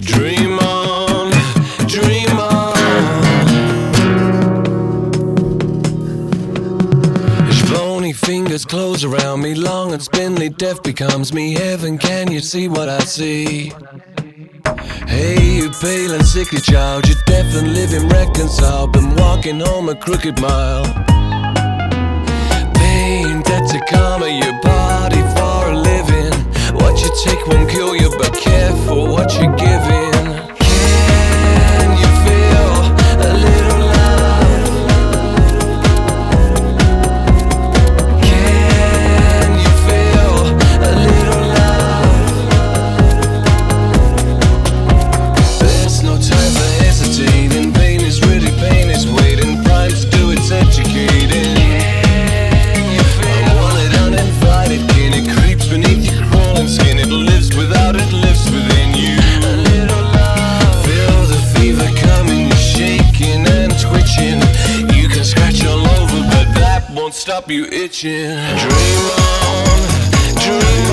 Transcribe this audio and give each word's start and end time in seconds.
Dream 0.00 0.58
on, 0.58 1.30
dream 1.86 2.38
on. 2.38 2.74
Bony 7.72 8.12
fingers 8.12 8.64
close 8.64 9.04
around 9.04 9.42
me, 9.42 9.54
long 9.54 9.92
and 9.92 10.02
spindly, 10.02 10.48
death 10.48 10.82
becomes 10.82 11.32
me. 11.32 11.52
Heaven, 11.52 11.98
can 11.98 12.30
you 12.32 12.40
see 12.40 12.66
what 12.66 12.88
I 12.88 13.00
see? 13.00 13.72
Hey, 15.06 15.56
you 15.56 15.70
pale 15.70 16.12
and 16.14 16.26
sickly 16.26 16.60
child, 16.60 17.06
you're 17.06 17.18
deaf 17.26 17.54
and 17.54 17.74
living 17.74 18.08
reconciled, 18.08 18.92
been 18.92 19.14
walking 19.16 19.60
home 19.60 19.88
a 19.88 19.94
crooked 19.94 20.40
mile. 20.40 20.84
stop 67.40 67.50
you 67.50 67.64
itching. 67.66 68.10
Dream 68.10 69.10
on, 69.16 69.90
dream 70.34 70.84
on. 70.84 70.89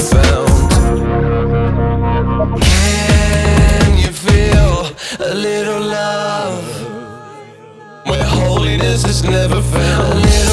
found. 0.00 0.70
Can 2.62 3.98
you 3.98 4.12
feel 4.12 4.86
a 5.20 5.34
little 5.34 5.80
love 5.80 6.64
where 8.06 8.24
holiness 8.24 9.04
is 9.04 9.22
never 9.22 9.60
found? 9.60 10.49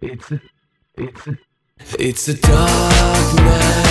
It's 0.00 0.30
a, 0.30 0.40
it's 0.96 1.26
a, 1.26 1.38
it's 1.98 2.28
a 2.28 2.34
dark 2.34 3.34
night. 3.34 3.87